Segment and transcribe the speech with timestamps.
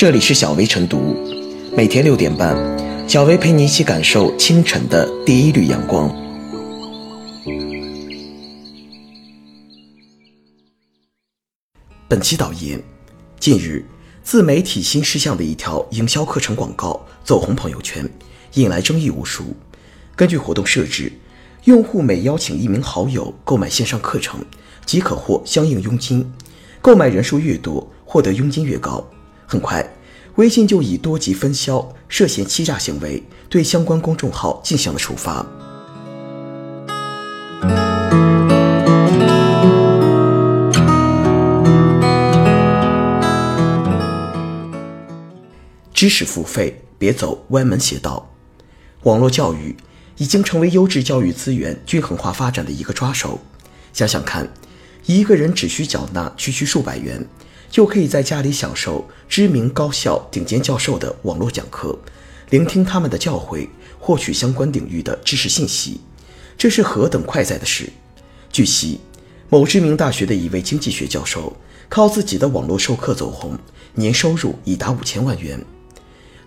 [0.00, 1.14] 这里是小薇晨读，
[1.76, 2.56] 每天六点半，
[3.06, 6.10] 小薇陪你一起感受清晨的第一缕阳光。
[12.08, 12.82] 本期导言：
[13.38, 13.84] 近日，
[14.22, 18.08] 自媒体新事项的一条营销课程广告走红朋友圈，
[18.54, 19.54] 引来争议无数。
[20.16, 21.12] 根据活动设置，
[21.64, 24.42] 用户每邀请一名好友购买线上课程，
[24.86, 26.32] 即可获相应佣金，
[26.80, 29.06] 购买人数越多，获得佣金越高。
[29.50, 29.84] 很快，
[30.36, 35.44] 微信就以多级分销、涉嫌欺诈行为，对相关公众号进行了处罚。
[45.92, 48.30] 知识付费，别走歪门邪道。
[49.02, 49.76] 网络教育
[50.16, 53.40] 已经成为优质教育资源均衡化发展的一个抓手。
[53.92, 54.48] 想想看，
[55.06, 57.26] 一个人只需缴纳区区数百元。
[57.70, 61.96] 就可以在家里享受知名高校顶尖教授的网络讲课，
[62.50, 63.68] 聆听他们的教诲，
[64.00, 66.00] 获取相关领域的知识信息，
[66.58, 67.88] 这是何等快哉的事！
[68.50, 68.98] 据悉，
[69.48, 71.56] 某知名大学的一位经济学教授
[71.88, 73.56] 靠自己的网络授课走红，
[73.94, 75.64] 年收入已达五千万元。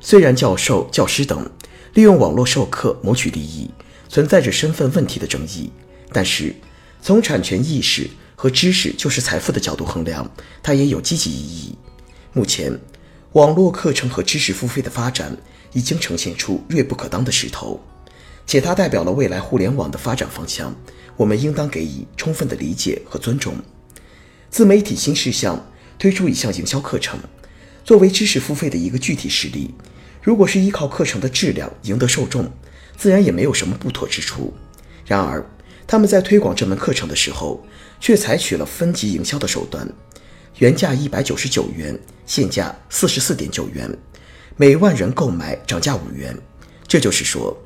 [0.00, 1.48] 虽然教授、教师等
[1.94, 3.70] 利用网络授课谋取利益，
[4.08, 5.70] 存在着身份问题的争议，
[6.12, 6.52] 但是
[7.00, 8.10] 从产权意识。
[8.44, 10.30] 和知识就是财富的角度衡量，
[10.62, 11.78] 它也有积极意义。
[12.34, 12.78] 目前，
[13.32, 15.34] 网络课程和知识付费的发展
[15.72, 17.82] 已经呈现出锐不可当的势头，
[18.46, 20.76] 且它代表了未来互联网的发展方向，
[21.16, 23.56] 我们应当给予充分的理解和尊重。
[24.50, 25.66] 自媒体新事项
[25.98, 27.18] 推出一项营销课程，
[27.82, 29.72] 作为知识付费的一个具体实例，
[30.22, 32.52] 如果是依靠课程的质量赢得受众，
[32.94, 34.52] 自然也没有什么不妥之处。
[35.06, 35.42] 然而，
[35.86, 37.66] 他们在推广这门课程的时候，
[38.04, 39.90] 却采取了分级营销的手段，
[40.58, 43.90] 原价一百九十九元，现价四十四点九元，
[44.58, 46.38] 每万人购买涨价五元。
[46.86, 47.56] 这就是说，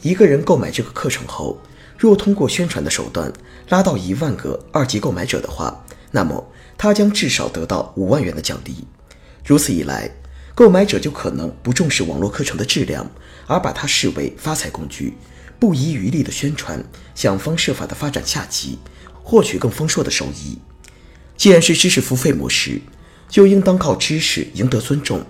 [0.00, 1.58] 一个人购买这个课程后，
[1.98, 3.32] 若通过宣传的手段
[3.70, 8.86] 拉到一万个二级购买者的话，那么他将至少得到五万元的奖励。
[9.44, 10.08] 如此一来，
[10.54, 13.10] 购买者就可能不重视网络课程的质量，
[13.48, 15.14] 而把它视为发财工具。
[15.58, 16.82] 不遗余力的宣传，
[17.16, 18.78] 想方设法的发展下级，
[19.30, 20.58] 获取更丰硕的收益。
[21.36, 22.80] 既然是知识付费模式，
[23.28, 25.24] 就应当靠知识赢得尊重，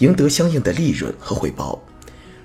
[0.00, 1.82] 赢得相应的利润和回报。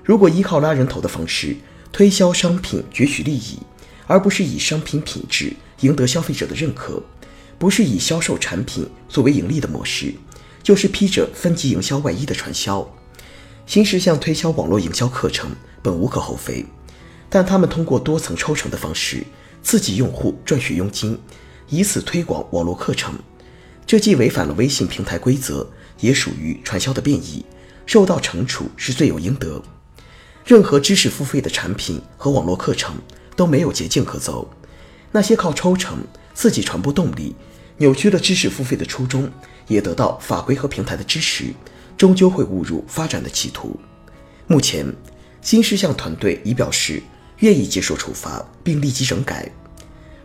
[0.05, 1.57] 如果依靠拉人头的方式
[1.91, 3.59] 推销商品攫取利益，
[4.07, 5.51] 而不是以商品品质
[5.81, 7.03] 赢得消费者的认可，
[7.59, 10.13] 不是以销售产品作为盈利的模式，
[10.63, 12.89] 就是披着分级营销外衣的传销。
[13.67, 15.51] 新事项推销网络营销课程，
[15.83, 16.66] 本无可厚非。
[17.29, 19.25] 但他们通过多层抽成的方式
[19.63, 21.17] 刺激用户赚取佣金，
[21.69, 23.13] 以此推广网络课程，
[23.85, 25.66] 这既违反了微信平台规则，
[25.99, 27.45] 也属于传销的变异，
[27.85, 29.61] 受到惩处是罪有应得。
[30.44, 32.95] 任何知识付费的产品和网络课程
[33.35, 34.49] 都没有捷径可走，
[35.11, 35.99] 那些靠抽成
[36.33, 37.35] 刺激传播动力，
[37.78, 39.29] 扭曲了知识付费的初衷，
[39.67, 41.53] 也得到法规和平台的支持，
[41.95, 43.79] 终究会误入发展的歧途。
[44.47, 44.85] 目前，
[45.41, 47.01] 新事项团队已表示。
[47.41, 49.52] 愿意接受处罚并立即整改，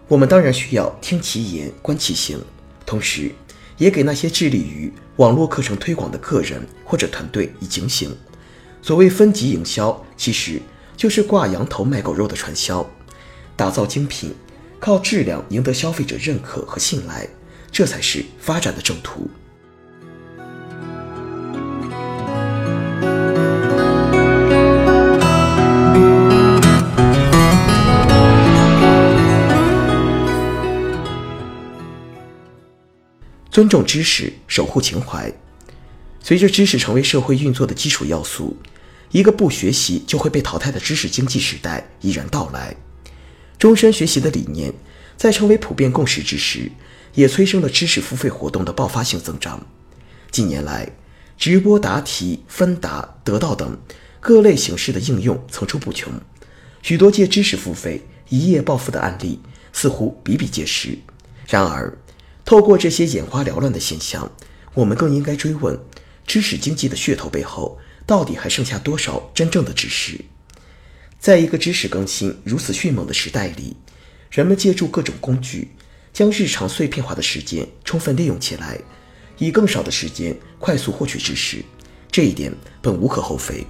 [0.08, 2.38] 我们当然需要听其言观其行，
[2.86, 3.32] 同时
[3.76, 8.14] 也给那些致力于网络课程推广的个人或者团队以警醒。
[8.82, 10.60] 所谓分级营销，其实
[10.96, 12.88] 就是挂羊头卖狗肉的传销。
[13.56, 14.34] 打造精品，
[14.78, 17.26] 靠质量赢得消费者认可和信赖，
[17.72, 19.30] 这才是发展的正途。
[33.56, 35.32] 尊重知识，守护情怀。
[36.20, 38.54] 随着知识成为社会运作的基础要素，
[39.10, 42.76] 一个不学习就会被淘汰的知识经济时代已然到来。
[43.58, 44.70] 终身学习的理念
[45.16, 46.70] 在成为普遍共识之时，
[47.14, 49.66] 也催生了知识付费活动的爆发性增长。
[50.30, 50.92] 近年来，
[51.38, 53.74] 直播答题、分答、得到等
[54.20, 56.12] 各类形式的应用层出不穷，
[56.82, 59.40] 许多借知识付费一夜暴富的案例
[59.72, 60.98] 似乎比比皆是。
[61.48, 61.96] 然而，
[62.46, 64.30] 透过这些眼花缭乱的现象，
[64.72, 65.76] 我们更应该追问：
[66.28, 67.76] 知识经济的噱头背后，
[68.06, 70.24] 到底还剩下多少真正的知识？
[71.18, 73.76] 在一个知识更新如此迅猛的时代里，
[74.30, 75.72] 人们借助各种工具，
[76.12, 78.78] 将日常碎片化的时间充分利用起来，
[79.38, 81.64] 以更少的时间快速获取知识，
[82.12, 83.66] 这一点本无可厚非。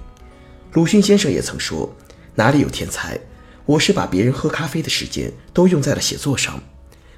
[0.75, 1.91] 鲁迅先生也曾说
[2.37, 3.19] ：“哪里有天才？
[3.65, 6.63] 我是把别人喝咖啡的时间都用在了写作上。”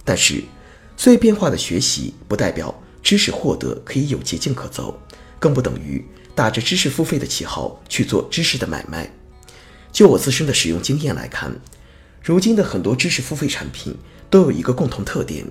[0.04, 0.44] 但是。
[0.98, 2.74] 碎片化的学习不代表
[3.04, 5.00] 知识获得可以有捷径可走，
[5.38, 6.04] 更不等于
[6.34, 9.08] 打着知识付费的旗号去做知识的买卖。
[9.92, 11.56] 就我自身的使用经验来看，
[12.20, 13.96] 如今的很多知识付费产品
[14.28, 15.46] 都有一个共同特点，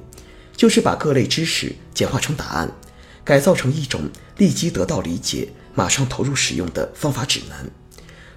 [0.58, 2.70] 就是把各类知识简化成答案，
[3.24, 4.02] 改造成一种
[4.36, 7.66] 立即得到理解、马上投入使用的方法指南。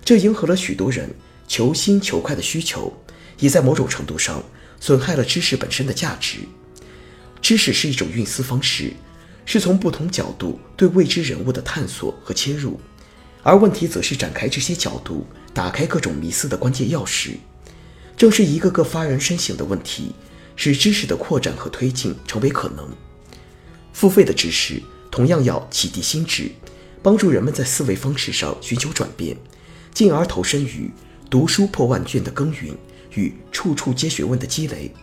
[0.05, 1.11] 这迎合了许多人
[1.49, 2.97] 求新求快的需求，
[3.41, 4.41] 也在某种程度上
[4.79, 6.39] 损害了知识本身的价值。
[7.43, 8.93] 知识是一种运思方式，
[9.45, 12.81] 是从不同角度对未知人物的探索和切入，
[13.43, 15.27] 而问题则是展开这些角度。
[15.53, 17.31] 打开各种迷思的关键钥匙，
[18.17, 20.13] 正是一个个发人深省的问题，
[20.55, 22.89] 使知识的扩展和推进成为可能。
[23.93, 26.53] 付费的知识同样要启迪心智，
[27.03, 29.37] 帮助人们在思维方式上寻求转变，
[29.93, 30.89] 进而投身于
[31.29, 32.73] 读书破万卷的耕耘
[33.15, 34.95] 与处处皆学问的积累。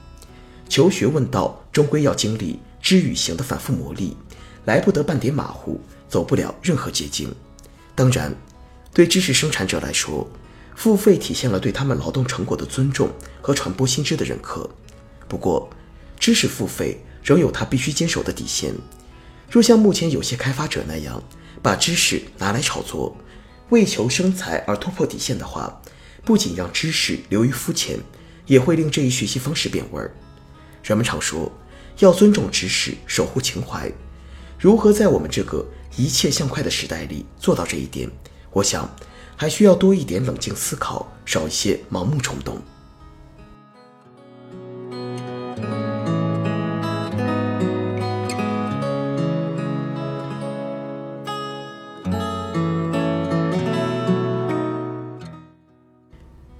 [0.69, 4.13] 求学问道终归要经历知与行的反复磨砺，
[4.65, 7.33] 来不得半点马虎，走不了任何捷径。
[7.95, 8.35] 当然。
[8.93, 10.27] 对知识生产者来说，
[10.75, 13.07] 付费体现了对他们劳动成果的尊重
[13.43, 14.67] 和传播新知的认可。
[15.27, 15.69] 不过，
[16.19, 18.73] 知识付费仍有它必须坚守的底线。
[19.51, 21.21] 若像目前有些开发者那样，
[21.61, 23.15] 把知识拿来炒作，
[23.69, 25.79] 为求生财而突破底线的话，
[26.25, 27.99] 不仅让知识流于肤浅，
[28.47, 30.11] 也会令这一学习方式变味儿。
[30.87, 31.51] 人们常说
[31.99, 33.91] 要尊重知识，守护情怀。
[34.57, 35.65] 如何在我们这个
[35.97, 38.09] 一切向快的时代里做到这一点？
[38.51, 38.89] 我想，
[39.35, 42.61] 还需要多一点冷静思考，少一些盲目冲动。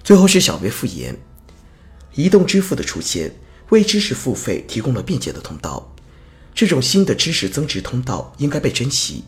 [0.04, 1.18] 最后是小微复言，
[2.16, 3.32] 移动支付的出现
[3.70, 5.94] 为知识付费提供了便捷的通道，
[6.54, 9.24] 这种新的知识增值通道应该被珍惜，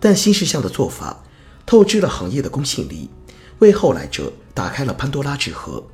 [0.00, 1.24] 但新事项的做法。
[1.64, 3.10] 透支了行业的公信力，
[3.58, 5.86] 为后来者打开了潘多拉之盒。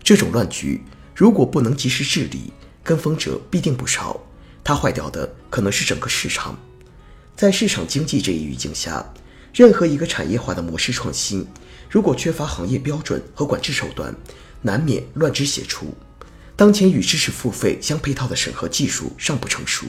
[0.00, 0.80] 这种乱局
[1.16, 2.52] 如果不能及时治理，
[2.84, 4.20] 跟风者必定不少。
[4.62, 6.56] 它坏掉的可能是整个市场。
[7.34, 9.04] 在市场经济这一语境下，
[9.52, 11.44] 任何一个产业化的模式创新，
[11.90, 14.14] 如果缺乏行业标准和管制手段，
[14.62, 15.92] 难免乱之血出。
[16.56, 19.86] 当前与知识付费相配套的审核技术尚不成熟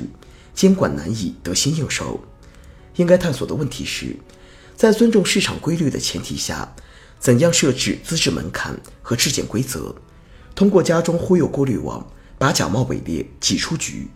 [0.54, 2.22] 监管难以得心应手。
[2.98, 4.16] 应该探索的问题是
[4.76, 6.76] 在尊重市场规律的前提下
[7.20, 9.96] 怎样设置资质门槛和质检规则
[10.54, 12.06] 通过家中忽悠过滤网
[12.38, 14.08] 把假冒伪劣挤出局。